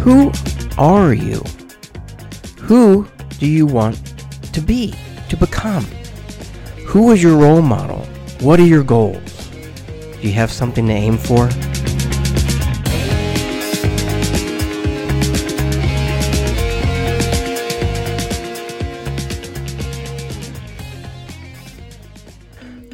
Who 0.00 0.32
are 0.78 1.12
you? 1.12 1.42
Who 2.58 3.06
do 3.38 3.46
you 3.46 3.66
want 3.66 3.96
to 4.54 4.60
be, 4.60 4.94
to 5.28 5.36
become? 5.36 5.84
Who 6.86 7.12
is 7.12 7.22
your 7.22 7.36
role 7.36 7.60
model? 7.60 7.98
What 8.40 8.58
are 8.60 8.66
your 8.66 8.82
goals? 8.82 9.48
Do 9.50 10.28
you 10.28 10.32
have 10.32 10.50
something 10.50 10.86
to 10.86 10.92
aim 10.92 11.18
for? 11.18 11.50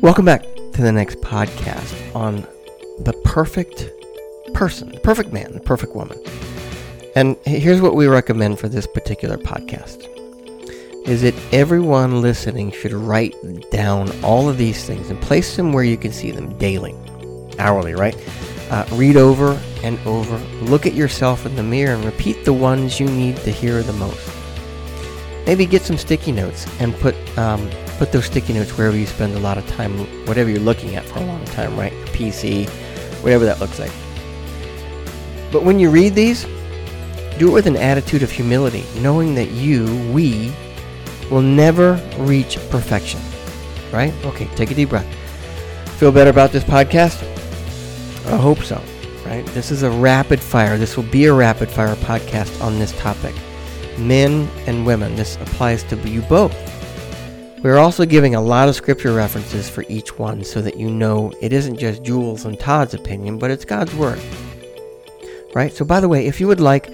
Welcome 0.07 0.25
back 0.25 0.45
to 0.45 0.83
the 0.83 0.93
next 0.93 1.21
podcast 1.21 2.15
on 2.15 2.47
the 3.01 3.13
perfect 3.25 3.91
person, 4.55 4.93
the 4.93 5.01
perfect 5.01 5.33
man, 5.33 5.53
the 5.53 5.59
perfect 5.59 5.97
woman. 5.97 6.17
And 7.17 7.37
here's 7.45 7.81
what 7.81 7.97
we 7.97 8.07
recommend 8.07 8.61
for 8.61 8.69
this 8.69 8.87
particular 8.87 9.37
podcast 9.37 10.07
is 11.09 11.23
that 11.23 11.35
everyone 11.53 12.23
listening 12.23 12.71
should 12.71 12.93
write 12.93 13.35
down 13.73 14.09
all 14.23 14.49
of 14.49 14.59
these 14.59 14.85
things 14.85 15.11
and 15.11 15.21
place 15.21 15.57
them 15.57 15.73
where 15.73 15.83
you 15.83 15.97
can 15.97 16.13
see 16.13 16.31
them 16.31 16.57
daily, 16.57 16.95
hourly, 17.59 17.95
right? 17.95 18.15
Uh, 18.71 18.87
read 18.93 19.17
over 19.17 19.61
and 19.83 19.99
over. 20.07 20.39
Look 20.67 20.87
at 20.87 20.95
yourself 20.95 21.45
in 21.47 21.57
the 21.57 21.65
mirror 21.65 21.97
and 21.97 22.05
repeat 22.05 22.45
the 22.45 22.53
ones 22.53 23.01
you 23.01 23.07
need 23.07 23.39
to 23.39 23.51
hear 23.51 23.83
the 23.83 23.93
most. 23.95 24.31
Maybe 25.47 25.67
get 25.67 25.83
some 25.83 25.99
sticky 25.99 26.31
notes 26.31 26.65
and 26.79 26.95
put 26.95 27.17
um, 27.37 27.69
put 27.99 28.13
those 28.13 28.27
sticky 28.27 28.53
notes 28.53 28.77
wherever 28.77 28.97
you 28.97 29.07
spend 29.07 29.35
a 29.35 29.41
lot 29.41 29.59
of 29.59 29.67
time, 29.69 29.99
whatever 30.27 30.51
you're 30.51 30.61
looking 30.61 30.97
at 30.97 31.05
for 31.05 31.19
a 31.19 31.25
long 31.25 31.45
time, 31.47 31.77
right? 31.77 31.93
PC, 32.07 32.69
whatever 33.23 33.45
that 33.45 33.61
looks 33.61 33.79
like. 33.79 33.93
But 35.51 35.63
when 35.63 35.79
you 35.79 35.91
read 35.91 36.15
these, 36.15 36.45
do 37.39 37.49
it 37.49 37.53
with 37.53 37.67
an 37.67 37.77
attitude 37.77 38.23
of 38.23 38.31
humility, 38.31 38.85
knowing 39.01 39.35
that 39.35 39.51
you, 39.51 39.85
we, 40.13 40.53
will 41.31 41.43
never 41.43 41.95
reach 42.19 42.59
perfection. 42.71 43.21
Right? 43.93 44.13
Okay, 44.25 44.47
take 44.57 44.71
a 44.71 44.75
deep 44.75 44.91
breath. 44.91 45.07
Feel 45.99 46.13
better 46.13 46.31
about 46.31 46.53
this 46.53 46.65
podcast? 46.65 47.23
I 48.27 48.37
hope 48.37 48.59
so. 48.59 48.83
Right? 49.25 49.45
This 49.47 49.71
is 49.71 49.83
a 49.83 49.91
rapid 49.91 50.41
fire. 50.41 50.77
This 50.79 50.97
will 50.97 51.05
be 51.05 51.27
a 51.27 51.33
rapid 51.33 51.71
fire 51.71 51.95
podcast 51.97 52.63
on 52.63 52.79
this 52.79 52.97
topic. 52.99 53.35
Men 53.99 54.49
and 54.67 54.85
women. 54.85 55.17
This 55.17 55.37
applies 55.37 55.83
to 55.85 55.97
you 56.09 56.23
both. 56.23 56.55
We're 57.67 57.79
also 57.79 58.07
giving 58.07 58.37
a 58.37 58.41
lot 58.41 58.69
of 58.69 58.77
scripture 58.77 59.13
references 59.13 59.69
for 59.69 59.85
each 59.89 60.21
one 60.21 60.45
so 60.45 60.63
that 60.63 60.77
you 60.77 60.89
know 60.89 61.33
it 61.41 61.53
isn't 61.53 61.79
just 61.79 62.05
Jules 62.05 62.45
and 62.45 62.57
Todd's 62.61 62.95
opinion, 62.95 63.41
but 63.41 63.51
it's 63.51 63.65
God's 63.65 63.93
Word. 63.93 64.21
Right? 65.53 65.73
So, 65.73 65.85
by 65.85 65.99
the 65.99 66.09
way, 66.09 66.29
if 66.29 66.41
you 66.41 66.47
would 66.47 66.61
like 66.61 66.89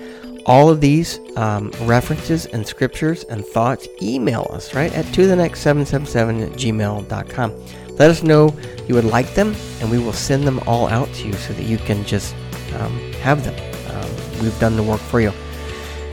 all 0.47 0.71
of 0.71 0.81
these 0.81 1.21
um, 1.37 1.73
references 1.83 2.47
and 2.47 2.67
scriptures 2.67 3.25
and 3.25 3.45
thoughts, 3.45 3.87
email 4.01 4.47
us, 4.49 4.73
right, 4.73 4.91
at 4.95 5.05
to 5.13 5.27
the 5.27 5.37
next 5.37 5.61
777 5.61 6.41
at 6.41 6.59
gmail.com. 6.59 7.53
Let 7.99 8.11
us 8.11 8.23
know 8.23 8.57
you 8.89 8.95
would 8.95 9.05
like 9.05 9.35
them, 9.35 9.55
and 9.81 9.91
we 9.91 9.99
will 9.99 10.15
send 10.15 10.47
them 10.47 10.59
all 10.61 10.89
out 10.89 11.13
to 11.17 11.27
you 11.27 11.35
so 11.35 11.53
that 11.53 11.65
you 11.65 11.77
can 11.77 12.03
just 12.07 12.35
um, 12.77 12.99
have 13.21 13.45
them. 13.45 13.55
Um, 13.95 14.41
we've 14.41 14.59
done 14.59 14.77
the 14.77 14.83
work 14.83 15.01
for 15.03 15.21
you. 15.21 15.35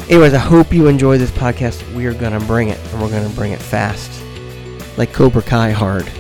Anyways, 0.10 0.34
I 0.34 0.40
hope 0.40 0.74
you 0.74 0.88
enjoy 0.88 1.18
this 1.18 1.32
podcast. 1.32 1.96
We 1.96 2.08
are 2.08 2.14
going 2.14 2.38
to 2.38 2.46
bring 2.46 2.68
it, 2.68 2.80
and 2.92 3.02
we're 3.02 3.10
going 3.10 3.26
to 3.26 3.34
bring 3.38 3.54
it 3.54 3.62
fast. 3.62 4.26
Like 5.00 5.14
Cobra 5.14 5.42
Kai 5.42 5.72
hard. 5.72 6.12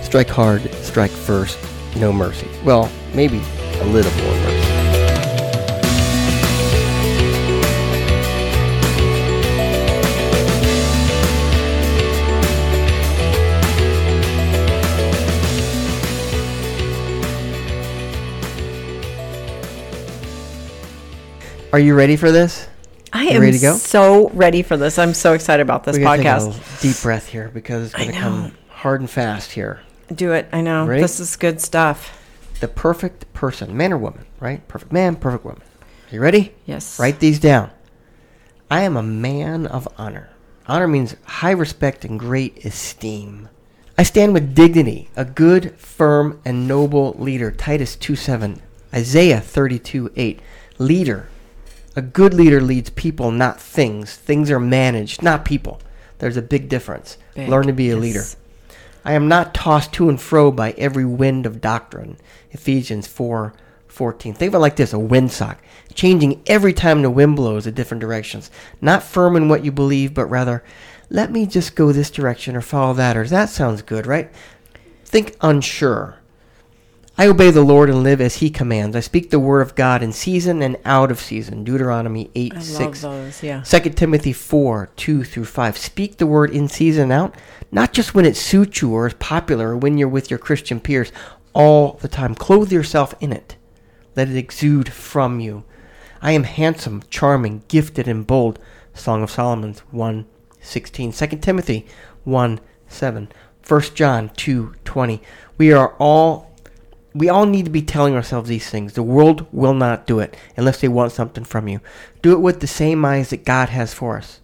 Strike 0.00 0.28
hard, 0.28 0.72
strike 0.74 1.10
first, 1.10 1.58
no 1.96 2.12
mercy. 2.12 2.48
Well, 2.64 2.88
maybe 3.12 3.42
a 3.80 3.84
little 3.86 4.12
more 4.22 4.32
mercy. 4.42 4.68
Are 21.72 21.80
you 21.80 21.96
ready 21.96 22.14
for 22.14 22.30
this? 22.30 22.68
I 23.12 23.24
am 23.24 23.40
ready 23.40 23.58
to 23.58 23.62
go? 23.62 23.74
so 23.74 24.28
ready 24.28 24.62
for 24.62 24.76
this. 24.76 24.96
I'm 24.96 25.12
so 25.12 25.32
excited 25.32 25.62
about 25.62 25.82
this 25.82 25.98
podcast. 25.98 26.71
Deep 26.82 27.00
breath 27.00 27.28
here 27.28 27.48
because 27.54 27.86
it's 27.86 27.94
going 27.94 28.10
to 28.10 28.18
come 28.18 28.56
hard 28.68 29.00
and 29.00 29.08
fast 29.08 29.52
here. 29.52 29.80
Do 30.12 30.32
it. 30.32 30.48
I 30.52 30.60
know. 30.60 30.84
Ready? 30.84 31.00
This 31.00 31.20
is 31.20 31.36
good 31.36 31.60
stuff. 31.60 32.18
The 32.58 32.66
perfect 32.66 33.32
person, 33.32 33.76
man 33.76 33.92
or 33.92 33.98
woman, 33.98 34.26
right? 34.40 34.66
Perfect 34.66 34.92
man, 34.92 35.14
perfect 35.14 35.44
woman. 35.44 35.62
Are 36.10 36.14
you 36.14 36.20
ready? 36.20 36.52
Yes. 36.66 36.98
Write 36.98 37.20
these 37.20 37.38
down. 37.38 37.70
I 38.68 38.82
am 38.82 38.96
a 38.96 39.02
man 39.02 39.66
of 39.66 39.86
honor. 39.96 40.30
Honor 40.66 40.88
means 40.88 41.14
high 41.24 41.52
respect 41.52 42.04
and 42.04 42.18
great 42.18 42.64
esteem. 42.64 43.48
I 43.96 44.02
stand 44.02 44.34
with 44.34 44.54
dignity, 44.54 45.08
a 45.14 45.24
good, 45.24 45.78
firm, 45.78 46.40
and 46.44 46.66
noble 46.66 47.14
leader. 47.18 47.52
Titus 47.52 47.94
2 47.94 48.16
7. 48.16 48.60
Isaiah 48.92 49.40
32 49.40 50.10
8. 50.16 50.40
Leader. 50.78 51.28
A 51.94 52.02
good 52.02 52.34
leader 52.34 52.60
leads 52.60 52.90
people, 52.90 53.30
not 53.30 53.60
things. 53.60 54.16
Things 54.16 54.50
are 54.50 54.58
managed, 54.58 55.22
not 55.22 55.44
people. 55.44 55.80
There's 56.22 56.36
a 56.36 56.42
big 56.42 56.68
difference. 56.68 57.18
Big. 57.34 57.48
Learn 57.48 57.66
to 57.66 57.72
be 57.72 57.90
a 57.90 57.94
Yes. 57.94 58.00
leader. 58.00 58.24
I 59.04 59.14
am 59.14 59.26
not 59.26 59.52
tossed 59.54 59.92
to 59.94 60.08
and 60.08 60.20
fro 60.20 60.52
by 60.52 60.70
every 60.78 61.04
wind 61.04 61.46
of 61.46 61.60
doctrine. 61.60 62.16
Ephesians 62.52 63.08
4 63.08 63.52
14. 63.88 64.32
Think 64.32 64.50
of 64.50 64.54
it 64.54 64.58
like 64.60 64.76
this 64.76 64.92
a 64.92 64.98
windsock, 64.98 65.56
changing 65.94 66.40
every 66.46 66.72
time 66.72 67.02
the 67.02 67.10
wind 67.10 67.34
blows 67.34 67.66
in 67.66 67.74
different 67.74 68.00
directions. 68.00 68.52
Not 68.80 69.02
firm 69.02 69.34
in 69.34 69.48
what 69.48 69.64
you 69.64 69.72
believe, 69.72 70.14
but 70.14 70.26
rather, 70.26 70.62
let 71.10 71.32
me 71.32 71.44
just 71.44 71.74
go 71.74 71.90
this 71.90 72.08
direction 72.08 72.54
or 72.54 72.60
follow 72.60 72.94
that, 72.94 73.16
or 73.16 73.26
that 73.26 73.48
sounds 73.50 73.82
good, 73.82 74.06
right? 74.06 74.30
Think 75.04 75.34
unsure. 75.40 76.18
I 77.18 77.26
obey 77.26 77.50
the 77.50 77.62
Lord 77.62 77.90
and 77.90 78.02
live 78.02 78.22
as 78.22 78.36
He 78.36 78.48
commands. 78.48 78.96
I 78.96 79.00
speak 79.00 79.28
the 79.28 79.38
word 79.38 79.60
of 79.60 79.74
God 79.74 80.02
in 80.02 80.12
season 80.12 80.62
and 80.62 80.78
out 80.84 81.10
of 81.10 81.20
season. 81.20 81.62
Deuteronomy 81.62 82.30
8 82.34 82.54
I 82.56 82.60
6. 82.60 83.00
those. 83.02 83.42
Yeah. 83.42 83.62
2 83.62 83.90
Timothy 83.90 84.32
4, 84.32 84.88
2 84.96 85.24
through 85.24 85.44
5. 85.44 85.76
Speak 85.76 86.16
the 86.16 86.26
word 86.26 86.50
in 86.50 86.68
season 86.68 87.04
and 87.04 87.12
out, 87.12 87.34
not 87.70 87.92
just 87.92 88.14
when 88.14 88.24
it 88.24 88.36
suits 88.36 88.80
you 88.80 88.94
or 88.94 89.06
is 89.06 89.14
popular 89.14 89.70
or 89.70 89.76
when 89.76 89.98
you're 89.98 90.08
with 90.08 90.30
your 90.30 90.38
Christian 90.38 90.80
peers, 90.80 91.12
all 91.52 91.98
the 92.00 92.08
time. 92.08 92.34
Clothe 92.34 92.72
yourself 92.72 93.14
in 93.20 93.30
it. 93.30 93.56
Let 94.16 94.30
it 94.30 94.36
exude 94.36 94.90
from 94.90 95.38
you. 95.38 95.64
I 96.22 96.32
am 96.32 96.44
handsome, 96.44 97.02
charming, 97.10 97.62
gifted, 97.68 98.08
and 98.08 98.26
bold. 98.26 98.58
Song 98.94 99.22
of 99.22 99.30
Solomon 99.30 99.74
1, 99.90 100.26
16. 100.60 101.12
2 101.12 101.26
Timothy 101.38 101.86
1, 102.24 102.60
7. 102.88 103.28
1 103.68 103.80
John 103.94 104.30
2, 104.30 104.74
20. 104.84 105.22
We 105.58 105.72
are 105.72 105.94
all 105.98 106.51
we 107.14 107.28
all 107.28 107.46
need 107.46 107.64
to 107.66 107.70
be 107.70 107.82
telling 107.82 108.14
ourselves 108.14 108.48
these 108.48 108.68
things. 108.70 108.94
The 108.94 109.02
world 109.02 109.46
will 109.52 109.74
not 109.74 110.06
do 110.06 110.18
it 110.20 110.36
unless 110.56 110.80
they 110.80 110.88
want 110.88 111.12
something 111.12 111.44
from 111.44 111.68
you. 111.68 111.80
Do 112.22 112.32
it 112.32 112.40
with 112.40 112.60
the 112.60 112.66
same 112.66 113.04
eyes 113.04 113.30
that 113.30 113.44
God 113.44 113.68
has 113.70 113.92
for 113.92 114.16
us. 114.16 114.40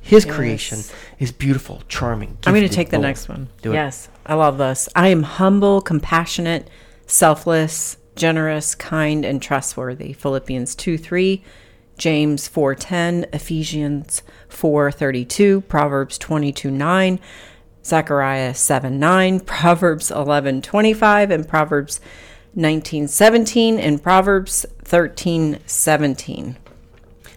His 0.00 0.26
Yes. 0.26 0.34
creation 0.34 0.80
is 1.20 1.30
beautiful, 1.32 1.82
charming. 1.88 2.36
I'm 2.44 2.54
going 2.54 2.68
to 2.68 2.74
take 2.74 2.90
the 2.90 2.96
bold. 2.96 3.02
next 3.04 3.28
one. 3.28 3.48
Do 3.62 3.70
it. 3.72 3.76
yes. 3.76 4.08
I 4.26 4.34
love 4.34 4.58
this. 4.58 4.88
I 4.96 5.08
am 5.08 5.22
humble, 5.22 5.80
compassionate, 5.80 6.68
selfless, 7.06 7.96
generous, 8.16 8.74
kind, 8.74 9.24
and 9.24 9.40
trustworthy. 9.40 10.12
Philippians 10.12 10.74
2 10.74 10.98
3. 10.98 11.42
James 11.98 12.48
4:10, 12.48 13.26
Ephesians 13.34 14.22
4:32, 14.48 15.60
Proverbs 15.68 16.18
22 16.18 16.70
9, 16.70 17.20
Zechariah 17.84 18.54
7 18.54 18.98
9, 18.98 19.40
Proverbs 19.40 20.10
11 20.10 20.62
25, 20.62 21.30
and 21.30 21.48
Proverbs 21.48 22.00
19 22.54 23.08
17, 23.08 23.78
and 23.78 24.02
Proverbs 24.02 24.66
13 24.84 25.58
17. 25.66 26.56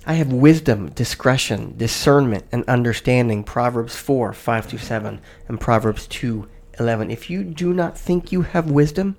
I 0.08 0.14
have 0.14 0.32
wisdom, 0.32 0.90
discretion, 0.90 1.74
discernment, 1.78 2.46
and 2.52 2.64
understanding. 2.66 3.44
Proverbs 3.44 3.96
4, 3.96 4.34
5 4.34 4.66
through 4.66 4.80
7, 4.80 5.20
and 5.48 5.60
Proverbs 5.60 6.06
2, 6.08 6.48
11. 6.80 7.10
If 7.10 7.30
you 7.30 7.44
do 7.44 7.74
not 7.74 7.98
think 7.98 8.32
you 8.32 8.44
have 8.44 8.70
wisdom, 8.70 9.16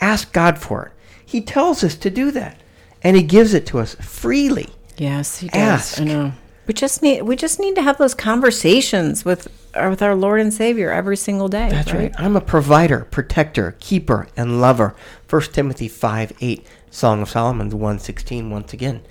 ask 0.00 0.32
God 0.32 0.58
for 0.58 0.86
it. 0.86 0.92
He 1.24 1.40
tells 1.40 1.82
us 1.82 1.96
to 1.96 2.10
do 2.10 2.30
that, 2.30 2.60
and 3.02 3.16
He 3.16 3.22
gives 3.22 3.52
it 3.52 3.66
to 3.66 3.80
us 3.80 3.96
freely. 3.96 4.68
Yes, 4.96 5.38
he 5.38 5.48
does. 5.48 5.56
Ask. 5.56 6.00
I 6.00 6.04
know. 6.04 6.32
We 6.68 6.74
just 6.74 7.02
need 7.02 7.22
we 7.22 7.34
just 7.34 7.58
need 7.58 7.74
to 7.76 7.82
have 7.82 7.96
those 7.96 8.14
conversations 8.14 9.24
with 9.24 9.48
uh, 9.74 9.86
with 9.88 10.02
our 10.02 10.14
Lord 10.14 10.38
and 10.38 10.52
Savior 10.52 10.92
every 10.92 11.16
single 11.16 11.48
day. 11.48 11.70
That's 11.70 11.94
right. 11.94 12.12
I'm 12.18 12.36
a 12.36 12.42
provider, 12.42 13.06
protector, 13.10 13.74
keeper, 13.80 14.28
and 14.36 14.60
lover. 14.60 14.94
1 15.30 15.42
Timothy 15.52 15.88
5 15.88 16.34
8, 16.38 16.66
Song 16.90 17.22
of 17.22 17.30
Solomon 17.30 17.70
116, 17.70 18.50
once 18.50 18.74
again. 18.74 19.02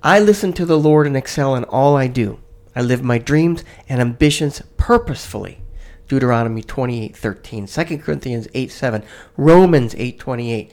I 0.00 0.20
listen 0.20 0.52
to 0.52 0.64
the 0.64 0.78
Lord 0.78 1.08
and 1.08 1.16
excel 1.16 1.56
in 1.56 1.64
all 1.64 1.96
I 1.96 2.06
do. 2.06 2.38
I 2.76 2.82
live 2.82 3.02
my 3.02 3.18
dreams 3.18 3.64
and 3.88 4.00
ambitions 4.00 4.62
purposefully. 4.76 5.58
Deuteronomy 6.06 6.62
28:13, 6.62 7.66
2 7.66 7.98
Corinthians 7.98 8.46
8 8.54 8.70
7, 8.70 9.02
Romans 9.36 9.96
8:28. 9.96 10.70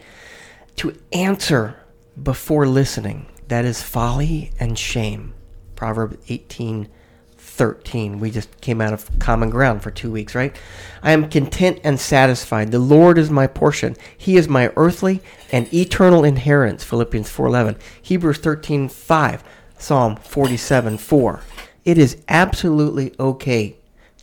To 0.76 0.96
answer 1.12 1.76
before 2.22 2.68
listening, 2.68 3.26
that 3.48 3.66
is 3.66 3.81
folly 3.81 4.52
and 4.60 4.78
shame. 4.78 5.34
Proverbs 5.80 6.18
18:13. 6.28 8.20
We 8.20 8.31
just 8.31 8.60
came 8.60 8.81
out 8.81 8.92
of 8.92 9.10
common 9.18 9.50
ground 9.50 9.81
for 9.81 9.92
2 9.92 10.12
weeks, 10.12 10.36
right? 10.36 10.54
I 11.02 11.14
am 11.14 11.30
content 11.30 11.80
and 11.86 11.98
satisfied. 11.98 12.72
The 12.72 12.80
Lord 12.80 13.18
is 13.18 13.30
my 13.30 13.48
portion. 13.48 13.96
He 14.18 14.36
is 14.36 14.50
my 14.50 14.74
earthly 14.76 15.22
and 15.54 15.74
eternal 15.74 16.26
inheritance. 16.26 16.84
Philippians 16.84 17.30
4:11. 17.30 17.78
Hebrews 18.02 18.40
13:5. 18.40 19.42
Psalm 19.78 20.18
47:4. 20.18 21.40
It 21.86 21.98
is 21.98 22.18
absolutely 22.28 23.14
okay 23.18 23.78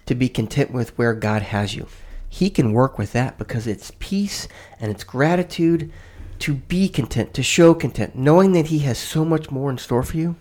to 0.04 0.14
be 0.14 0.28
content 0.28 0.72
with 0.72 0.90
where 0.98 1.14
God 1.14 1.40
has 1.40 1.74
you. 1.74 1.86
He 2.28 2.50
can 2.50 2.74
work 2.74 2.98
with 2.98 3.12
that 3.12 3.38
because 3.38 3.66
it's 3.66 3.92
peace 3.98 4.46
and 4.78 4.90
it's 4.90 5.04
gratitude 5.04 5.90
to 6.40 6.52
be 6.52 6.86
content, 6.90 7.32
to 7.32 7.42
show 7.42 7.72
content, 7.72 8.14
knowing 8.14 8.52
that 8.52 8.66
He 8.66 8.80
has 8.80 8.98
so 8.98 9.24
much 9.24 9.50
more 9.50 9.70
in 9.70 9.78
store 9.78 10.02
for 10.02 10.18
you. 10.18 10.36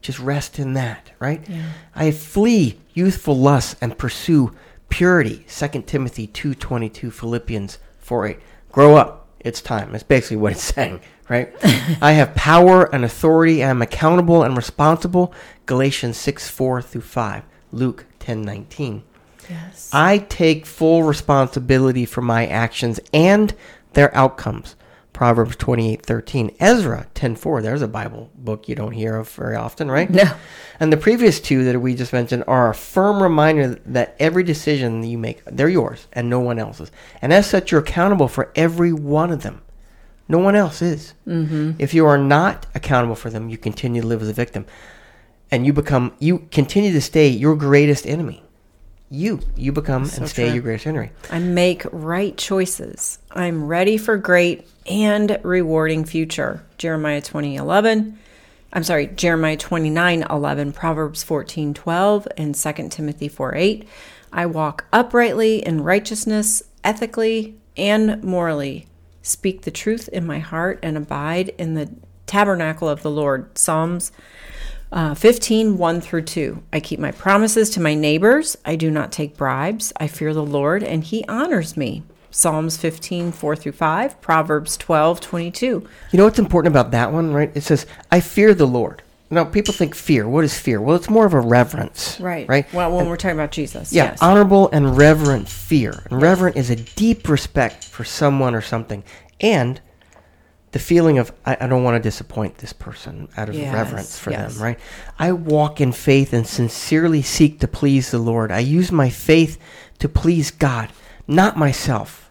Just 0.00 0.18
rest 0.18 0.58
in 0.58 0.74
that, 0.74 1.10
right? 1.18 1.42
Yeah. 1.48 1.70
I 1.94 2.10
flee 2.10 2.78
youthful 2.94 3.36
lusts 3.36 3.76
and 3.80 3.98
pursue 3.98 4.52
purity. 4.88 5.44
2 5.48 5.82
Timothy 5.82 6.26
2:22, 6.28 7.10
Philippians 7.12 7.78
4:8. 7.98 8.38
Grow 8.70 8.96
up. 8.96 9.28
It's 9.40 9.60
time. 9.60 9.92
That's 9.92 10.04
basically 10.04 10.38
what 10.38 10.52
it's 10.52 10.62
saying, 10.74 11.00
right? 11.28 11.52
I 12.02 12.12
have 12.12 12.34
power 12.34 12.84
and 12.94 13.04
authority. 13.04 13.64
I 13.64 13.68
am 13.68 13.82
accountable 13.82 14.42
and 14.42 14.56
responsible. 14.56 15.32
Galatians 15.66 16.16
6, 16.16 16.48
4 16.48 16.82
through 16.82 17.00
5. 17.02 17.42
Luke 17.72 18.06
10, 18.20 18.42
19. 18.42 19.02
Yes. 19.48 19.90
I 19.92 20.18
take 20.18 20.66
full 20.66 21.02
responsibility 21.04 22.04
for 22.04 22.20
my 22.20 22.46
actions 22.46 22.98
and 23.12 23.54
their 23.92 24.14
outcomes. 24.14 24.74
Proverbs 25.16 25.56
28, 25.56 26.04
13. 26.04 26.56
Ezra 26.60 27.06
10, 27.14 27.36
4. 27.36 27.62
There's 27.62 27.80
a 27.80 27.88
Bible 27.88 28.30
book 28.34 28.68
you 28.68 28.74
don't 28.74 28.92
hear 28.92 29.16
of 29.16 29.30
very 29.30 29.56
often, 29.56 29.90
right? 29.90 30.10
No. 30.10 30.30
And 30.78 30.92
the 30.92 30.98
previous 30.98 31.40
two 31.40 31.64
that 31.64 31.80
we 31.80 31.94
just 31.94 32.12
mentioned 32.12 32.44
are 32.46 32.68
a 32.68 32.74
firm 32.74 33.22
reminder 33.22 33.76
that 33.86 34.14
every 34.18 34.42
decision 34.42 35.02
you 35.02 35.16
make, 35.16 35.42
they're 35.46 35.70
yours 35.70 36.06
and 36.12 36.28
no 36.28 36.40
one 36.40 36.58
else's. 36.58 36.92
And 37.22 37.32
as 37.32 37.48
such, 37.48 37.72
you're 37.72 37.80
accountable 37.80 38.28
for 38.28 38.52
every 38.54 38.92
one 38.92 39.32
of 39.32 39.42
them. 39.42 39.62
No 40.28 40.36
one 40.36 40.54
else 40.54 40.82
is. 40.82 41.14
Mm-hmm. 41.26 41.72
If 41.78 41.94
you 41.94 42.04
are 42.04 42.18
not 42.18 42.66
accountable 42.74 43.16
for 43.16 43.30
them, 43.30 43.48
you 43.48 43.56
continue 43.56 44.02
to 44.02 44.06
live 44.06 44.20
as 44.20 44.28
a 44.28 44.34
victim. 44.34 44.66
And 45.50 45.64
you 45.64 45.72
become, 45.72 46.12
you 46.18 46.40
continue 46.50 46.92
to 46.92 47.00
stay 47.00 47.26
your 47.28 47.56
greatest 47.56 48.06
enemy. 48.06 48.44
You. 49.10 49.40
You 49.56 49.72
become 49.72 50.06
So 50.06 50.22
and 50.22 50.28
stay 50.28 50.46
true. 50.46 50.54
your 50.54 50.62
greatest 50.62 50.86
enemy. 50.86 51.10
I 51.30 51.38
make 51.38 51.84
right 51.92 52.36
choices. 52.36 53.18
I'm 53.30 53.66
ready 53.66 53.96
for 53.98 54.16
great 54.16 54.66
and 54.86 55.38
rewarding 55.42 56.04
future. 56.04 56.64
Jeremiah 56.78 57.20
20, 57.20 57.56
11. 57.56 58.18
I'm 58.72 58.84
sorry, 58.84 59.06
Jeremiah 59.06 59.56
29, 59.56 60.24
11, 60.28 60.72
Proverbs 60.72 61.22
14, 61.22 61.72
12, 61.72 62.28
and 62.36 62.54
2 62.54 62.72
Timothy 62.90 63.28
4, 63.28 63.54
8. 63.54 63.88
I 64.32 64.46
walk 64.46 64.86
uprightly 64.92 65.64
in 65.64 65.82
righteousness, 65.82 66.62
ethically, 66.82 67.56
and 67.76 68.22
morally. 68.22 68.86
Speak 69.22 69.62
the 69.62 69.70
truth 69.70 70.08
in 70.08 70.26
my 70.26 70.40
heart 70.40 70.78
and 70.82 70.96
abide 70.96 71.50
in 71.58 71.74
the 71.74 71.90
tabernacle 72.26 72.88
of 72.88 73.02
the 73.02 73.10
Lord. 73.10 73.56
Psalms 73.56 74.12
uh, 74.96 75.14
15, 75.14 75.76
1 75.76 76.00
through 76.00 76.22
2. 76.22 76.62
I 76.72 76.80
keep 76.80 76.98
my 76.98 77.12
promises 77.12 77.68
to 77.70 77.80
my 77.80 77.94
neighbors. 77.94 78.56
I 78.64 78.76
do 78.76 78.90
not 78.90 79.12
take 79.12 79.36
bribes. 79.36 79.92
I 79.98 80.06
fear 80.06 80.32
the 80.32 80.42
Lord, 80.42 80.82
and 80.82 81.04
he 81.04 81.22
honors 81.28 81.76
me. 81.76 82.02
Psalms 82.30 82.78
15, 82.78 83.30
4 83.32 83.56
through 83.56 83.72
5. 83.72 84.20
Proverbs 84.22 84.78
12, 84.78 85.20
22. 85.20 85.66
You 85.66 85.86
know 86.16 86.24
what's 86.24 86.38
important 86.38 86.72
about 86.72 86.92
that 86.92 87.12
one, 87.12 87.34
right? 87.34 87.52
It 87.54 87.60
says, 87.60 87.84
I 88.10 88.20
fear 88.20 88.54
the 88.54 88.66
Lord. 88.66 89.02
Now, 89.28 89.44
people 89.44 89.74
think 89.74 89.94
fear. 89.94 90.26
What 90.26 90.44
is 90.44 90.58
fear? 90.58 90.80
Well, 90.80 90.96
it's 90.96 91.10
more 91.10 91.26
of 91.26 91.34
a 91.34 91.40
reverence. 91.40 92.18
Right? 92.18 92.48
Right. 92.48 92.72
Well, 92.72 92.96
when 92.96 93.06
we're 93.06 93.16
talking 93.16 93.36
about 93.36 93.50
Jesus. 93.50 93.92
Yeah, 93.92 94.04
yes. 94.04 94.22
honorable 94.22 94.70
and 94.72 94.96
reverent 94.96 95.46
fear. 95.46 96.06
And 96.10 96.22
reverent 96.22 96.56
is 96.56 96.70
a 96.70 96.76
deep 96.76 97.28
respect 97.28 97.84
for 97.84 98.04
someone 98.04 98.54
or 98.54 98.62
something. 98.62 99.04
And 99.40 99.78
the 100.76 100.82
feeling 100.82 101.16
of, 101.16 101.32
I, 101.46 101.56
I 101.58 101.66
don't 101.68 101.84
want 101.84 101.96
to 101.96 102.06
disappoint 102.06 102.58
this 102.58 102.74
person 102.74 103.28
out 103.34 103.48
of 103.48 103.54
Yes, 103.54 103.72
reverence 103.72 104.18
for 104.18 104.30
yes. 104.30 104.52
them, 104.56 104.62
right? 104.62 104.78
I 105.18 105.32
walk 105.32 105.80
in 105.80 105.90
faith 105.90 106.34
and 106.34 106.46
sincerely 106.46 107.22
seek 107.22 107.60
to 107.60 107.66
please 107.66 108.10
the 108.10 108.18
Lord. 108.18 108.52
I 108.52 108.58
use 108.58 108.92
my 108.92 109.08
faith 109.08 109.58
to 110.00 110.06
please 110.06 110.50
God, 110.50 110.90
not 111.26 111.56
myself. 111.56 112.30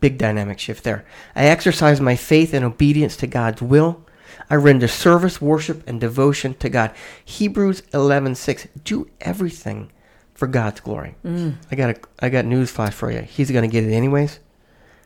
Big 0.00 0.16
dynamic 0.16 0.58
shift 0.58 0.82
there. 0.82 1.04
I 1.36 1.44
exercise 1.44 2.00
my 2.00 2.16
faith 2.16 2.54
and 2.54 2.64
obedience 2.64 3.18
to 3.18 3.26
God's 3.26 3.60
will. 3.60 4.00
I 4.48 4.54
render 4.54 4.88
service, 4.88 5.42
worship, 5.42 5.86
and 5.86 6.00
devotion 6.00 6.54
to 6.54 6.70
God. 6.70 6.90
Hebrews 7.22 7.82
11:6. 7.92 8.66
Do 8.82 9.10
everything 9.20 9.92
for 10.32 10.46
God's 10.46 10.80
glory. 10.80 11.16
Mm. 11.22 11.56
I 11.70 11.76
got 11.76 11.90
a 11.90 11.96
I 12.20 12.30
got 12.30 12.46
news 12.46 12.70
flash 12.70 12.94
for 12.94 13.10
you. 13.10 13.20
He's 13.20 13.50
going 13.50 13.68
to 13.68 13.72
get 13.72 13.84
it 13.84 13.92
anyways. 13.94 14.40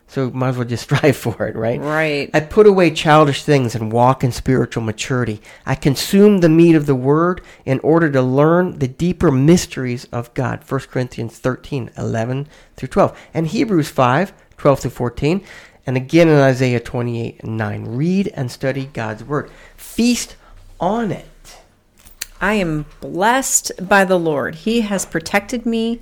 So 0.09 0.31
might 0.31 0.49
as 0.49 0.57
well 0.57 0.67
just 0.67 0.83
strive 0.91 1.15
for 1.15 1.47
it, 1.47 1.55
right? 1.55 1.79
Right. 1.79 2.29
I 2.33 2.41
put 2.41 2.67
away 2.67 2.91
childish 2.91 3.43
things 3.43 3.75
and 3.75 3.91
walk 3.91 4.23
in 4.23 4.31
spiritual 4.31 4.83
maturity. 4.83 5.39
I 5.65 5.75
consume 5.75 6.39
the 6.39 6.49
meat 6.49 6.75
of 6.75 6.87
the 6.87 6.95
word 6.95 7.41
in 7.63 7.79
order 7.81 8.11
to 8.11 8.21
learn 8.21 8.79
the 8.79 8.87
deeper 8.87 9.31
mysteries 9.31 10.05
of 10.11 10.33
God. 10.33 10.63
1 10.67 10.79
Corinthians 10.81 11.37
13, 11.37 11.91
11 11.95 12.47
through 12.75 12.89
12. 12.89 13.19
And 13.33 13.47
Hebrews 13.47 13.89
5, 13.89 14.33
12 14.57 14.79
through 14.79 14.91
14. 14.91 15.41
And 15.85 15.95
again 15.95 16.27
in 16.27 16.39
Isaiah 16.39 16.79
28 16.79 17.43
and 17.43 17.57
9. 17.57 17.85
Read 17.85 18.27
and 18.33 18.51
study 18.51 18.89
God's 18.91 19.23
word. 19.23 19.51
Feast 19.77 20.35
on 20.79 21.11
it. 21.11 21.59
I 22.41 22.53
am 22.53 22.85
blessed 22.99 23.71
by 23.87 24.05
the 24.05 24.19
Lord. 24.19 24.55
He 24.55 24.81
has 24.81 25.05
protected 25.05 25.65
me 25.65 25.99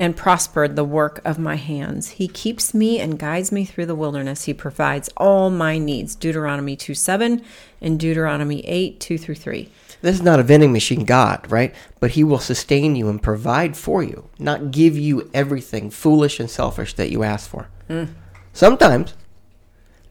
and 0.00 0.16
prospered 0.16 0.76
the 0.76 0.84
work 0.84 1.20
of 1.26 1.38
my 1.38 1.56
hands. 1.56 2.12
He 2.12 2.26
keeps 2.26 2.72
me 2.72 2.98
and 2.98 3.18
guides 3.18 3.52
me 3.52 3.66
through 3.66 3.84
the 3.84 3.94
wilderness. 3.94 4.44
He 4.44 4.54
provides 4.54 5.10
all 5.18 5.50
my 5.50 5.76
needs. 5.76 6.14
Deuteronomy 6.14 6.74
2 6.74 6.94
7 6.94 7.44
and 7.82 8.00
Deuteronomy 8.00 8.66
8 8.66 8.98
2 8.98 9.18
through 9.18 9.34
3. 9.34 9.68
This 10.00 10.16
is 10.16 10.22
not 10.22 10.40
a 10.40 10.42
vending 10.42 10.72
machine 10.72 11.04
God, 11.04 11.48
right? 11.52 11.74
But 12.00 12.12
He 12.12 12.24
will 12.24 12.38
sustain 12.38 12.96
you 12.96 13.10
and 13.10 13.22
provide 13.22 13.76
for 13.76 14.02
you, 14.02 14.30
not 14.38 14.70
give 14.70 14.96
you 14.96 15.30
everything 15.34 15.90
foolish 15.90 16.40
and 16.40 16.48
selfish 16.48 16.94
that 16.94 17.10
you 17.10 17.22
ask 17.22 17.48
for. 17.48 17.68
Mm. 17.90 18.14
Sometimes, 18.54 19.12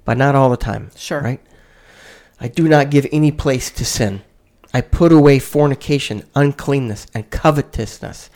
but 0.06 0.18
not 0.18 0.36
all 0.36 0.52
the 0.52 0.58
time. 0.58 0.92
Sure. 0.96 1.20
Right? 1.20 1.42
I 2.40 2.48
do 2.48 2.70
not 2.70 2.92
give 2.92 3.08
any 3.12 3.32
place 3.32 3.72
to 3.72 3.84
sin. 3.84 4.22
I 4.74 4.82
put 4.82 5.12
away 5.12 5.40
fornication, 5.40 6.24
uncleanness, 6.36 7.08
and 7.14 7.30
covetousness. 7.30 8.30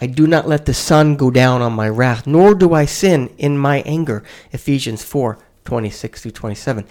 I 0.00 0.06
do 0.06 0.26
not 0.26 0.48
let 0.48 0.66
the 0.66 0.74
sun 0.74 1.16
go 1.16 1.30
down 1.30 1.62
on 1.62 1.72
my 1.72 1.88
wrath, 1.88 2.26
nor 2.26 2.54
do 2.54 2.72
I 2.72 2.86
sin 2.86 3.32
in 3.38 3.58
my 3.58 3.82
anger. 3.82 4.22
Ephesians 4.52 5.04
4 5.04 5.38
26 5.64 6.22
through 6.22 6.30
27. 6.30 6.86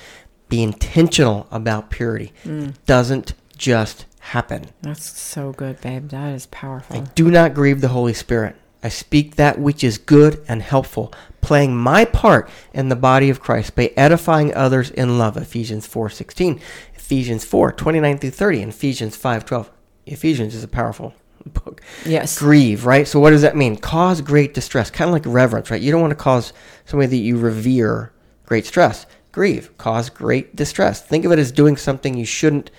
Be 0.48 0.63
intentional 0.63 1.48
about 1.51 1.89
purity. 1.89 2.34
Mm. 2.44 2.75
Doesn't 2.86 3.34
just 3.58 4.06
happen. 4.20 4.70
That's 4.82 5.20
so 5.20 5.51
good, 5.53 5.82
babe. 5.82 6.10
That 6.10 6.34
is 6.34 6.46
powerful. 6.48 6.96
I 6.96 7.01
do 7.01 7.32
not 7.32 7.53
grieve 7.53 7.82
the 7.82 7.89
Holy 7.89 8.13
Spirit. 8.13 8.56
I 8.82 8.89
speak 8.89 9.36
that 9.36 9.60
which 9.60 9.84
is 9.84 9.98
good 9.98 10.41
and 10.48 10.62
helpful, 10.62 11.13
playing 11.41 11.75
my 11.75 12.06
part 12.06 12.50
in 12.74 12.88
the 12.88 12.96
body 12.96 13.29
of 13.29 13.41
Christ 13.41 13.75
by 13.75 13.91
edifying 13.98 14.53
others 14.53 14.89
in 14.91 15.18
love. 15.18 15.36
Ephesians 15.36 15.86
4:16, 15.86 16.62
Ephesians 17.09 17.43
4:29 17.43 18.19
through 18.21 18.29
30, 18.29 18.61
and 18.61 18.71
Ephesians 18.71 19.17
5:12. 19.17 19.71
Ephesians 20.05 20.53
is 20.53 20.63
a 20.63 20.67
powerful 20.67 21.15
book. 21.63 21.81
Yes. 22.05 22.37
Grieve, 22.37 22.85
right? 22.85 23.07
So 23.07 23.19
what 23.19 23.31
does 23.31 23.41
that 23.41 23.55
mean? 23.55 23.77
Cause 23.77 24.21
great 24.21 24.53
distress, 24.53 24.91
kind 24.91 25.09
of 25.09 25.13
like 25.13 25.23
reverence, 25.25 25.71
right? 25.71 25.81
You 25.81 25.91
don't 25.91 26.01
want 26.01 26.11
to 26.11 26.15
cause 26.15 26.53
somebody 26.85 27.07
that 27.09 27.15
you 27.23 27.39
revere 27.39 28.11
great 28.45 28.67
stress. 28.67 29.07
Grieve, 29.31 29.75
cause 29.79 30.11
great 30.11 30.55
distress. 30.55 31.01
Think 31.01 31.25
of 31.25 31.31
it 31.31 31.39
as 31.39 31.51
doing 31.51 31.77
something 31.77 32.15
you 32.15 32.25
shouldn't 32.25 32.69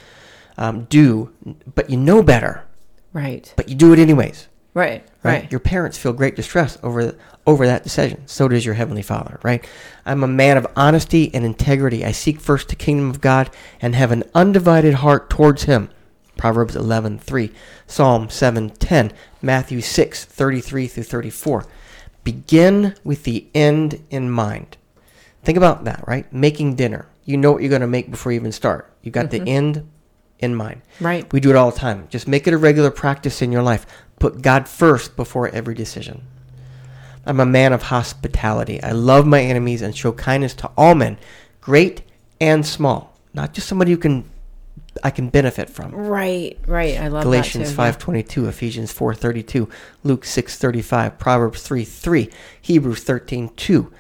um, 0.57 0.85
do, 0.85 1.33
but 1.75 1.91
you 1.91 1.97
know 1.97 2.23
better, 2.23 2.63
Right. 3.13 3.53
but 3.57 3.69
you 3.69 3.75
do 3.75 3.93
it 3.93 3.99
anyways 3.99 4.47
Right. 4.73 5.05
right? 5.23 5.43
Right. 5.43 5.51
Your 5.51 5.61
parents 5.61 5.99
feel 5.99 6.13
great 6.13 6.37
distress 6.37 6.79
over 6.83 7.15
over 7.47 7.67
that 7.67 7.83
decision. 7.83 8.27
So 8.27 8.49
does 8.49 8.65
your 8.65 8.75
heavenly 8.75 9.03
Father, 9.03 9.41
right? 9.43 9.67
I'm 10.07 10.23
a 10.23 10.29
man 10.29 10.57
of 10.57 10.67
honesty 10.77 11.35
and 11.35 11.45
integrity. 11.45 12.05
I 12.05 12.13
seek 12.13 12.41
first 12.41 12.69
the 12.69 12.77
kingdom 12.77 13.11
of 13.11 13.21
God 13.21 13.51
and 13.81 13.95
have 13.95 14.13
an 14.13 14.25
undivided 14.35 14.95
heart 14.95 15.31
towards 15.31 15.65
Him. 15.65 15.91
Proverbs 16.37 16.77
11:3, 16.77 17.53
Psalm 17.87 18.29
7:10, 18.29 19.13
Matthew 19.43 19.81
6:33 19.81 20.89
through 20.89 21.03
34. 21.03 21.67
Begin 22.23 22.95
with 23.03 23.25
the 23.25 23.47
end 23.55 24.03
in 24.11 24.31
mind. 24.31 24.77
Think 25.43 25.59
about 25.59 25.85
that, 25.85 26.05
right? 26.07 26.31
Making 26.33 26.77
dinner. 26.77 27.07
You 27.25 27.37
know 27.37 27.53
what 27.53 27.63
you're 27.63 27.71
going 27.71 27.81
to 27.81 27.87
make 27.87 28.11
before 28.11 28.33
you 28.33 28.39
even 28.39 28.53
start. 28.53 28.93
You 29.03 29.11
got 29.11 29.31
the 29.31 29.39
mm-hmm. 29.39 29.49
end 29.49 29.91
in 30.39 30.55
mind. 30.55 30.83
Right. 31.01 31.31
We 31.33 31.41
do 31.41 31.51
it 31.51 31.57
all 31.57 31.71
the 31.71 31.79
time. 31.79 32.09
Just 32.11 32.27
make 32.27 32.47
it 32.47 32.55
a 32.55 32.59
regular 32.59 32.91
practice 32.91 33.43
in 33.43 33.53
your 33.53 33.63
life. 33.63 33.87
Put 34.21 34.43
God 34.43 34.69
first 34.69 35.17
before 35.17 35.49
every 35.49 35.75
decision. 35.75 36.23
I'm 37.27 37.41
a 37.41 37.47
man 37.47 37.73
of 37.73 37.83
hospitality. 37.85 38.81
I 38.83 38.93
love 38.93 39.27
my 39.27 39.43
enemies 39.43 39.83
and 39.83 39.97
show 39.97 40.13
kindness 40.13 40.55
to 40.55 40.71
all 40.77 40.95
men, 40.95 41.19
great 41.61 42.03
and 42.41 42.65
small. 42.65 43.19
Not 43.35 43.53
just 43.53 43.67
somebody 43.67 43.91
who 43.91 43.99
can 43.99 44.31
I 45.03 45.11
can 45.11 45.29
benefit 45.29 45.71
from. 45.71 45.93
Right, 45.93 46.59
right. 46.67 46.99
I 46.99 47.09
love 47.09 47.23
Galatians 47.23 47.73
five 47.73 47.99
twenty 47.99 48.23
two, 48.23 48.47
Ephesians 48.47 48.93
four 48.93 49.15
thirty 49.15 49.43
two, 49.43 49.69
Luke 50.03 50.25
six 50.25 50.57
thirty 50.59 50.83
five, 50.83 51.19
Proverbs 51.19 51.63
three 51.63 51.85
three, 51.85 52.31
Hebrews 52.61 53.03
thirteen 53.03 53.51
two. 53.57 53.93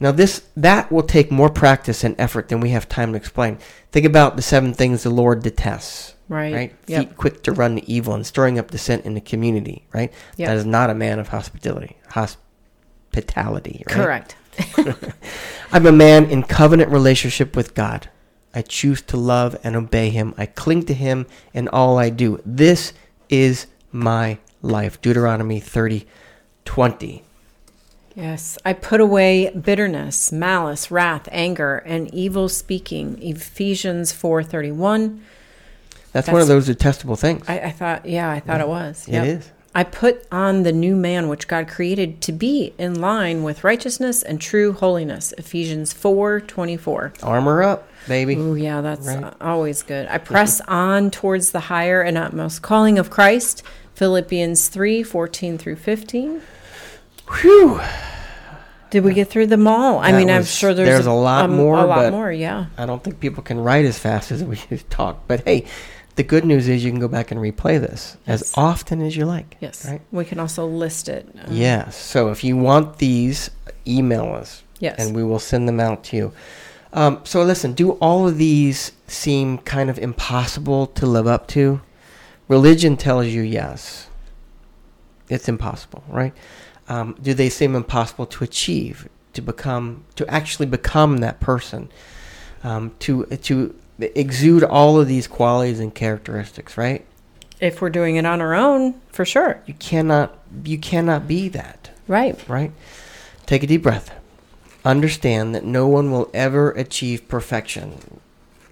Now 0.00 0.12
this 0.12 0.42
that 0.56 0.90
will 0.90 1.04
take 1.04 1.30
more 1.30 1.50
practice 1.50 2.02
and 2.04 2.16
effort 2.18 2.48
than 2.48 2.60
we 2.60 2.70
have 2.70 2.88
time 2.88 3.12
to 3.12 3.16
explain. 3.16 3.58
Think 3.90 4.04
about 4.04 4.36
the 4.36 4.42
seven 4.42 4.74
things 4.74 5.04
the 5.04 5.10
Lord 5.10 5.42
detests. 5.42 6.11
Right. 6.28 6.54
Right? 6.54 6.74
Yep. 6.86 7.08
Feet 7.08 7.16
quick 7.16 7.42
to 7.44 7.52
run 7.52 7.74
the 7.74 7.92
evil 7.92 8.14
and 8.14 8.26
stirring 8.26 8.58
up 8.58 8.70
dissent 8.70 9.04
in 9.04 9.14
the 9.14 9.20
community, 9.20 9.86
right? 9.92 10.12
Yep. 10.36 10.48
That 10.48 10.56
is 10.56 10.66
not 10.66 10.90
a 10.90 10.94
man 10.94 11.18
of 11.18 11.28
hospitality. 11.28 11.96
Hospitality, 12.10 13.84
right? 13.88 13.94
Correct. 13.94 14.36
I'm 15.72 15.86
a 15.86 15.92
man 15.92 16.26
in 16.26 16.42
covenant 16.42 16.90
relationship 16.90 17.56
with 17.56 17.74
God. 17.74 18.08
I 18.54 18.62
choose 18.62 19.00
to 19.02 19.16
love 19.16 19.56
and 19.64 19.76
obey 19.76 20.10
him. 20.10 20.34
I 20.36 20.46
cling 20.46 20.84
to 20.84 20.94
him 20.94 21.26
in 21.54 21.68
all 21.68 21.98
I 21.98 22.10
do. 22.10 22.40
This 22.44 22.92
is 23.28 23.66
my 23.90 24.38
life. 24.60 25.00
Deuteronomy 25.00 25.60
30, 25.60 26.06
20. 26.64 27.22
Yes, 28.14 28.58
I 28.64 28.74
put 28.74 29.00
away 29.00 29.50
bitterness, 29.50 30.30
malice, 30.30 30.90
wrath, 30.90 31.28
anger, 31.32 31.78
and 31.86 32.12
evil 32.12 32.48
speaking. 32.50 33.18
Ephesians 33.22 34.12
4:31. 34.12 35.20
That's, 36.12 36.28
one 36.28 36.40
of 36.42 36.48
those 36.48 36.66
detestable 36.66 37.16
things. 37.16 37.44
I, 37.48 37.58
I 37.60 37.70
thought, 37.70 38.06
yeah, 38.06 38.30
I 38.30 38.40
thought 38.40 38.60
it 38.60 38.68
was. 38.68 39.08
It 39.08 39.12
Yep. 39.14 39.26
is. 39.26 39.50
I 39.74 39.84
put 39.84 40.26
on 40.30 40.64
the 40.64 40.72
new 40.72 40.94
man 40.94 41.28
which 41.30 41.48
God 41.48 41.66
created 41.66 42.20
to 42.22 42.32
be 42.32 42.74
in 42.76 43.00
line 43.00 43.42
with 43.42 43.64
righteousness 43.64 44.22
and 44.22 44.38
true 44.38 44.74
holiness. 44.74 45.32
Ephesians 45.38 45.94
4:24. 45.94 47.14
Armor 47.22 47.62
up, 47.62 47.88
baby. 48.06 48.36
Oh 48.38 48.52
yeah, 48.52 48.82
that's 48.82 49.06
Right. 49.06 49.32
always 49.40 49.82
good. 49.82 50.06
I 50.10 50.18
press 50.18 50.60
on 50.68 51.10
towards 51.10 51.52
the 51.52 51.60
higher 51.60 52.02
and 52.02 52.18
utmost 52.18 52.60
calling 52.60 52.98
of 52.98 53.08
Christ. 53.08 53.62
Philippians 53.94 54.68
3:14 54.68 55.56
through 55.56 55.76
15. 55.76 56.42
Whew. 57.40 57.80
Did 58.90 59.04
we 59.04 59.14
get 59.14 59.30
through 59.30 59.46
them 59.46 59.66
all? 59.66 60.00
I 60.00 60.12
That 60.12 60.18
mean, 60.18 60.28
I'm 60.30 60.44
sure 60.44 60.74
there's, 60.74 60.86
there's 60.86 61.06
a 61.06 61.12
lot 61.12 61.46
um, 61.46 61.56
more, 61.56 61.78
A 61.78 61.86
lot 61.86 62.12
more, 62.12 62.30
yeah. 62.30 62.66
I 62.76 62.84
don't 62.84 63.02
think 63.02 63.20
people 63.20 63.42
can 63.42 63.58
write 63.58 63.86
as 63.86 63.98
fast 63.98 64.30
as 64.30 64.44
we 64.44 64.56
talk. 64.90 65.26
But 65.26 65.44
hey, 65.46 65.64
the 66.16 66.22
good 66.22 66.44
news 66.44 66.68
is 66.68 66.84
you 66.84 66.90
can 66.90 67.00
go 67.00 67.08
back 67.08 67.30
and 67.30 67.40
replay 67.40 67.80
this 67.80 68.16
as 68.26 68.52
often 68.56 69.00
as 69.00 69.16
you 69.16 69.24
like. 69.24 69.56
Yes. 69.60 69.86
Right? 69.88 70.00
We 70.10 70.24
can 70.24 70.38
also 70.38 70.66
list 70.66 71.08
it. 71.08 71.26
um, 71.38 71.52
Yes. 71.52 71.96
So 71.96 72.28
if 72.30 72.44
you 72.44 72.56
want 72.56 72.98
these, 72.98 73.50
email 73.86 74.32
us. 74.34 74.62
Yes. 74.78 74.96
And 74.98 75.16
we 75.16 75.22
will 75.24 75.38
send 75.38 75.68
them 75.68 75.80
out 75.80 76.04
to 76.04 76.16
you. 76.16 76.32
Um, 76.92 77.20
so 77.24 77.42
listen, 77.42 77.72
do 77.72 77.92
all 77.92 78.28
of 78.28 78.36
these 78.36 78.92
seem 79.06 79.58
kind 79.58 79.88
of 79.88 79.98
impossible 79.98 80.88
to 80.88 81.06
live 81.06 81.26
up 81.26 81.46
to? 81.48 81.80
Religion 82.48 82.96
tells 82.96 83.26
you 83.28 83.40
yes. 83.42 84.08
It's 85.28 85.48
impossible, 85.48 86.04
right? 86.08 86.34
Um, 86.88 87.16
do 87.22 87.32
they 87.32 87.48
seem 87.48 87.74
impossible 87.74 88.26
to 88.26 88.44
achieve, 88.44 89.08
to 89.32 89.40
become, 89.40 90.04
to 90.16 90.28
actually 90.28 90.66
become 90.66 91.18
that 91.18 91.40
person, 91.40 91.90
um, 92.62 92.92
to 92.98 93.24
to 93.24 93.74
exude 94.18 94.64
all 94.64 95.00
of 95.00 95.08
these 95.08 95.26
qualities 95.26 95.80
and 95.80 95.94
characteristics, 95.94 96.76
right? 96.76 97.04
If 97.60 97.80
we're 97.80 97.90
doing 97.90 98.16
it 98.16 98.26
on 98.26 98.40
our 98.40 98.54
own, 98.54 99.00
for 99.10 99.24
sure. 99.24 99.62
You 99.66 99.74
cannot, 99.74 100.36
you 100.64 100.78
cannot 100.78 101.28
be 101.28 101.48
that. 101.50 101.90
Right. 102.08 102.36
right? 102.48 102.72
Take 103.46 103.62
a 103.62 103.66
deep 103.66 103.82
breath. 103.82 104.12
Understand 104.84 105.54
that 105.54 105.64
no 105.64 105.86
one 105.86 106.10
will 106.10 106.28
ever 106.34 106.72
achieve 106.72 107.28
perfection. 107.28 108.20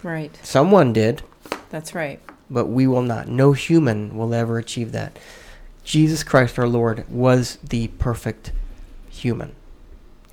Right. 0.02 0.36
Someone 0.42 0.92
did, 0.92 1.22
That's 1.70 1.94
right. 1.94 2.20
but 2.50 2.66
we 2.66 2.86
will 2.86 3.02
not. 3.02 3.28
No 3.28 3.52
human 3.52 4.16
will 4.16 4.34
ever 4.34 4.58
achieve 4.58 4.90
that. 4.92 5.18
Jesus 5.84 6.24
Christ 6.24 6.58
our 6.58 6.68
Lord 6.68 7.08
was 7.08 7.58
the 7.62 7.88
perfect 7.88 8.52
human. 9.08 9.54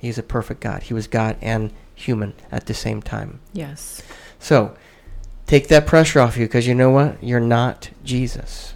He's 0.00 0.18
a 0.18 0.22
perfect 0.22 0.60
God. 0.60 0.84
He 0.84 0.94
was 0.94 1.06
God 1.06 1.36
and 1.40 1.72
human 1.94 2.34
at 2.50 2.66
the 2.66 2.74
same 2.74 3.02
time. 3.02 3.40
Yes. 3.52 4.02
So, 4.38 4.76
take 5.48 5.66
that 5.68 5.86
pressure 5.86 6.20
off 6.20 6.36
you 6.36 6.46
because 6.46 6.68
you 6.68 6.74
know 6.74 6.90
what? 6.90 7.20
You're 7.22 7.40
not 7.40 7.90
Jesus. 8.04 8.74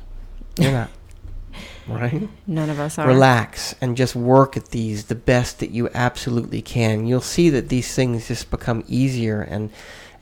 You're 0.58 0.72
not. 0.72 0.90
right? 1.88 2.28
None 2.46 2.70
of 2.70 2.80
us 2.80 2.98
are. 2.98 3.06
relax 3.06 3.74
and 3.80 3.96
just 3.96 4.16
work 4.16 4.56
at 4.56 4.68
these 4.68 5.04
the 5.04 5.14
best 5.14 5.60
that 5.60 5.70
you 5.70 5.88
absolutely 5.94 6.62
can 6.62 7.06
you'll 7.06 7.20
see 7.20 7.50
that 7.50 7.68
these 7.68 7.92
things 7.94 8.28
just 8.28 8.50
become 8.50 8.84
easier 8.86 9.42
and 9.42 9.70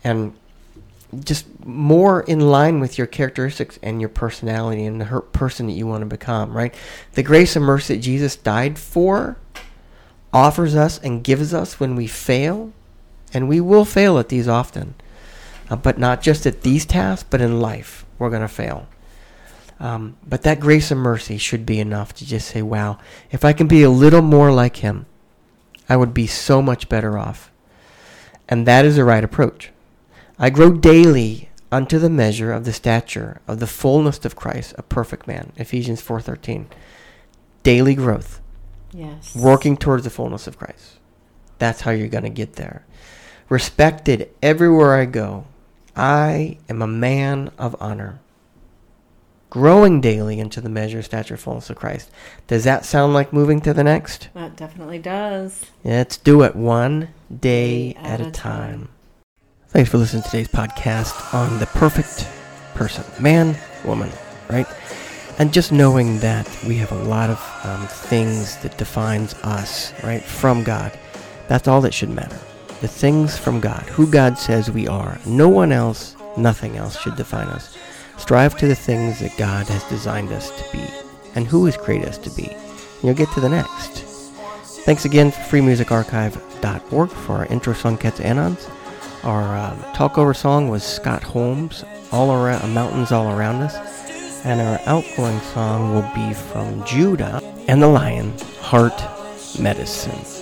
and 0.03 0.35
just 1.23 1.47
more 1.67 2.23
in 2.23 2.41
line 2.41 2.81
with 2.81 2.97
your 2.97 3.07
characteristics 3.07 3.79
and 3.83 4.01
your 4.01 4.09
personality 4.09 4.87
and 4.87 5.01
the 5.01 5.07
her- 5.07 5.21
person 5.21 5.67
that 5.67 5.75
you 5.75 5.87
want 5.87 6.01
to 6.01 6.07
become 6.07 6.57
right 6.57 6.75
the 7.13 7.23
grace 7.23 7.55
and 7.57 7.65
mercy 7.65 7.95
that 7.95 8.01
jesus 8.01 8.37
died 8.37 8.79
for 8.79 9.37
offers 10.33 10.75
us 10.75 10.99
and 11.01 11.23
gives 11.25 11.53
us 11.53 11.79
when 11.79 11.95
we 11.95 12.07
fail 12.07 12.73
and 13.35 13.49
we 13.49 13.61
will 13.61 13.85
fail 13.85 14.19
at 14.19 14.31
these 14.31 14.49
often 14.49 14.95
uh, 15.71 15.77
but 15.77 15.99
not 15.99 16.21
just 16.21 16.45
at 16.47 16.61
these 16.63 16.85
tasks 16.85 17.27
but 17.31 17.41
in 17.41 17.61
life 17.61 18.05
we're 18.19 18.31
going 18.31 18.43
to 18.43 18.49
fail 18.49 18.87
um, 19.81 20.19
but 20.27 20.43
that 20.43 20.61
grace 20.61 20.91
and 20.91 21.01
mercy 21.01 21.39
should 21.39 21.65
be 21.65 21.81
enough 21.81 22.13
to 22.17 22.27
just 22.27 22.49
say, 22.49 22.61
wow, 22.61 22.99
if 23.31 23.47
I 23.47 23.55
can 23.55 23.67
be 23.67 23.83
a 23.83 23.89
little 23.89 24.21
more 24.21 24.53
like 24.53 24.77
him, 24.77 25.07
I 25.89 25.97
would 25.97 26.13
be 26.13 26.27
so 26.27 26.61
much 26.61 26.91
better 26.91 27.17
off. 27.17 27.51
And 28.47 28.67
that 28.67 28.85
is 28.85 28.97
the 28.97 29.05
right 29.05 29.25
approach. 29.25 29.71
I 30.39 30.51
grow 30.51 30.71
daily 30.71 31.49
unto 31.73 31.99
the 31.99 32.11
measure 32.11 32.53
of 32.53 32.67
the 32.67 32.75
stature 32.75 33.41
of 33.49 33.59
the 33.59 33.67
fullness 33.67 34.23
of 34.27 34.37
Christ, 34.37 34.75
a 34.77 34.83
perfect 34.83 35.27
man. 35.27 35.53
Ephesians 35.57 36.03
4:13. 36.03 36.67
Daily 37.63 37.95
growth, 37.95 38.41
Yes. 38.93 39.35
working 39.35 39.79
towards 39.79 40.05
the 40.05 40.11
fullness 40.11 40.47
of 40.47 40.59
Christ. 40.59 40.99
That's 41.59 41.83
how 41.83 41.91
you're 41.93 42.09
going 42.09 42.25
to 42.25 42.31
get 42.31 42.55
there. 42.55 42.85
Respected 43.49 44.29
everywhere 44.43 44.95
I 44.95 45.07
go. 45.07 45.47
I 45.97 46.59
am 46.69 46.83
a 46.83 46.87
man 46.87 47.51
of 47.59 47.77
honor 47.81 48.21
growing 49.51 50.01
daily 50.01 50.39
into 50.39 50.61
the 50.61 50.69
measure, 50.69 51.03
stature, 51.03 51.37
fullness 51.37 51.69
of 51.69 51.77
Christ. 51.77 52.11
Does 52.47 52.65
that 52.65 52.85
sound 52.85 53.13
like 53.13 53.33
moving 53.33 53.61
to 53.63 53.75
the 53.75 53.85
next? 53.85 54.29
That 54.33 54.57
definitely 54.57 55.01
does. 55.01 55.67
Let's 55.85 56.17
do 56.17 56.43
it 56.43 56.55
one 56.57 57.09
day 57.41 57.95
at, 57.95 58.21
a 58.21 58.31
time. 58.31 58.89
Thanks 59.69 59.91
for 59.91 59.99
listening 59.99 60.23
to 60.23 60.31
today's 60.31 60.49
podcast 60.49 61.35
on 61.35 61.59
the 61.59 61.67
perfect 61.67 62.29
person, 62.75 63.05
man, 63.23 63.57
woman, 63.85 64.11
right? 64.49 64.67
And 65.39 65.53
just 65.53 65.73
knowing 65.73 66.19
that 66.21 66.49
we 66.67 66.77
have 66.77 66.93
a 66.93 67.03
lot 67.05 67.31
of 67.31 67.61
um, 67.65 67.87
things 67.87 68.57
that 68.59 68.79
defines 68.79 69.35
us, 69.43 69.93
right, 70.05 70.23
from 70.23 70.63
God. 70.63 70.97
That's 71.49 71.67
all 71.67 71.81
that 71.81 71.95
should 71.95 72.11
matter. 72.11 72.39
The 72.81 72.89
things 72.89 73.37
from 73.37 73.61
God, 73.61 73.83
who 73.91 74.07
God 74.07 74.39
says 74.39 74.71
we 74.71 74.89
are. 74.89 75.19
No 75.27 75.49
one 75.49 75.73
else, 75.73 76.17
nothing 76.37 76.77
else 76.77 76.99
should 76.99 77.17
define 77.17 77.49
us. 77.49 77.77
Strive 78.17 78.57
to 78.59 78.67
the 78.67 78.75
things 78.75 79.21
that 79.21 79.37
God 79.37 79.67
has 79.69 79.85
designed 79.85 80.33
us 80.33 80.51
to 80.51 80.73
be 80.73 80.85
and 81.35 81.47
who 81.47 81.67
He's 81.67 81.77
created 81.77 82.09
us 82.09 82.19
to 82.19 82.31
be. 82.31 82.49
And 82.49 83.05
you'll 83.05 83.15
get 83.15 83.31
to 83.33 83.41
the 83.41 83.49
next. 83.49 84.05
Thanks 84.85 85.05
again 85.05 85.31
for 85.31 85.41
freemusicarchive.org 85.41 87.11
for 87.11 87.33
our 87.37 87.47
intro 87.47 87.75
song, 87.75 87.99
Cats 87.99 88.21
Anons. 88.21 88.71
Our 89.25 89.57
um, 89.57 89.79
talkover 89.93 90.35
song 90.35 90.69
was 90.69 90.83
Scott 90.83 91.23
Holmes, 91.23 91.85
All 92.13 92.33
Around 92.33 92.73
Mountains 92.73 93.13
All 93.13 93.31
Around 93.31 93.63
Us. 93.63 94.45
And 94.45 94.59
our 94.59 94.81
outgoing 94.87 95.39
song 95.41 95.95
will 95.95 96.11
be 96.15 96.33
from 96.33 96.83
Judah 96.87 97.43
and 97.69 97.83
the 97.83 97.89
Lion, 97.89 98.33
Heart 98.61 99.03
Medicine. 99.59 100.40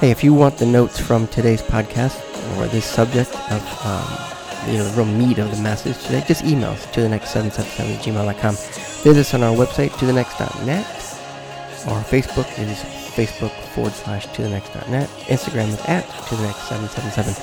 Hey, 0.00 0.12
if 0.12 0.22
you 0.22 0.32
want 0.32 0.58
the 0.58 0.64
notes 0.64 1.00
from 1.00 1.26
today's 1.26 1.60
podcast 1.60 2.16
or 2.56 2.68
this 2.68 2.84
subject 2.84 3.34
of 3.50 3.84
um, 3.84 4.70
you 4.70 4.78
know, 4.78 4.88
the 4.88 4.96
real 4.96 5.04
meat 5.04 5.38
of 5.38 5.50
the 5.50 5.60
message 5.60 6.00
today, 6.04 6.22
just 6.24 6.44
email 6.44 6.70
us 6.70 6.86
to 6.92 7.00
the 7.00 7.08
next 7.08 7.30
777 7.30 8.14
gmail.com. 8.14 8.54
Visit 8.54 9.18
us 9.18 9.34
on 9.34 9.42
our 9.42 9.52
website, 9.56 9.98
to 9.98 10.06
the 10.06 10.12
next.net. 10.12 10.86
Our 11.88 12.04
Facebook 12.04 12.46
is 12.60 12.78
Facebook 13.16 13.50
forward 13.74 13.92
slash 13.92 14.32
to 14.34 14.42
the 14.42 14.50
next.net. 14.50 15.08
Instagram 15.26 15.66
is 15.66 15.80
at 15.86 16.08
to 16.28 16.36
the 16.36 16.42
next 16.42 16.68
777. 16.68 17.34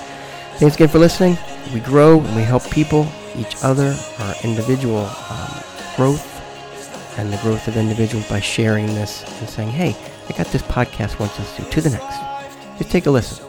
Thanks 0.58 0.76
again 0.76 0.88
for 0.88 1.00
listening. 1.00 1.38
We 1.74 1.82
grow 1.82 2.22
and 2.22 2.36
we 2.38 2.44
help 2.44 2.64
people, 2.72 3.06
each 3.36 3.58
other, 3.64 3.98
our 4.20 4.36
individual 4.46 5.12
um, 5.30 5.62
growth, 5.98 7.20
and 7.20 7.34
the 7.34 7.38
growth 7.40 7.68
of 7.68 7.76
individuals 7.76 8.30
by 8.30 8.40
sharing 8.40 8.86
this 8.96 9.26
and 9.42 9.50
saying, 9.50 9.72
hey, 9.72 9.94
I 10.30 10.38
got 10.38 10.48
this 10.48 10.62
podcast 10.62 11.20
wants 11.20 11.38
us 11.38 11.54
to 11.58 11.64
to 11.66 11.82
the 11.82 11.90
next. 11.90 12.35
Just 12.78 12.92
take 12.92 13.06
a 13.06 13.12
listen. 13.12 13.46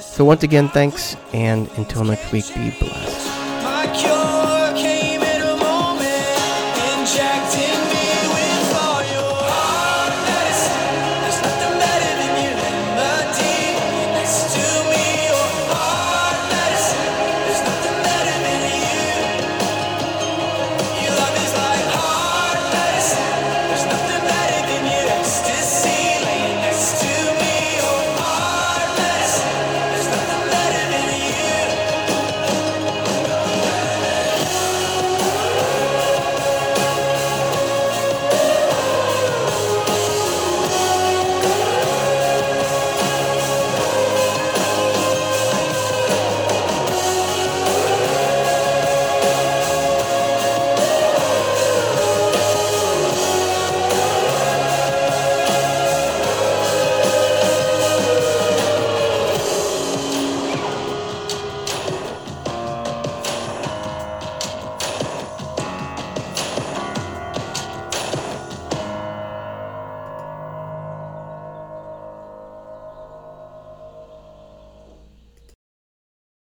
So 0.00 0.24
once 0.24 0.44
again, 0.44 0.68
thanks, 0.68 1.16
and 1.32 1.68
until 1.76 2.04
next 2.04 2.30
week, 2.30 2.46
be 2.54 2.70
blessed. 2.78 3.33